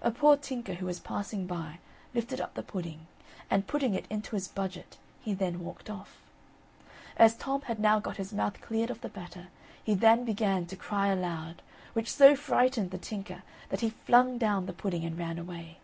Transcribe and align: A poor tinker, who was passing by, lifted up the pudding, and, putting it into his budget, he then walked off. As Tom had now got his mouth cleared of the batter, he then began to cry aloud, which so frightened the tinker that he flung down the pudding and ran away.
A 0.00 0.12
poor 0.12 0.36
tinker, 0.36 0.74
who 0.74 0.86
was 0.86 1.00
passing 1.00 1.48
by, 1.48 1.80
lifted 2.14 2.40
up 2.40 2.54
the 2.54 2.62
pudding, 2.62 3.08
and, 3.50 3.66
putting 3.66 3.92
it 3.92 4.06
into 4.08 4.36
his 4.36 4.46
budget, 4.46 4.98
he 5.20 5.34
then 5.34 5.58
walked 5.64 5.90
off. 5.90 6.18
As 7.16 7.34
Tom 7.34 7.62
had 7.62 7.80
now 7.80 7.98
got 7.98 8.16
his 8.18 8.32
mouth 8.32 8.60
cleared 8.60 8.88
of 8.90 9.00
the 9.00 9.08
batter, 9.08 9.48
he 9.82 9.94
then 9.94 10.24
began 10.24 10.64
to 10.66 10.76
cry 10.76 11.08
aloud, 11.08 11.60
which 11.92 12.08
so 12.12 12.36
frightened 12.36 12.92
the 12.92 12.98
tinker 12.98 13.42
that 13.70 13.80
he 13.80 13.90
flung 13.90 14.38
down 14.38 14.66
the 14.66 14.72
pudding 14.72 15.04
and 15.04 15.18
ran 15.18 15.38
away. 15.40 15.78